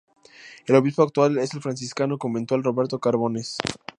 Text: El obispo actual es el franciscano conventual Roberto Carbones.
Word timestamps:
El 0.65 0.73
obispo 0.73 1.03
actual 1.03 1.37
es 1.37 1.53
el 1.53 1.61
franciscano 1.61 2.17
conventual 2.17 2.63
Roberto 2.63 2.97
Carbones. 2.97 3.57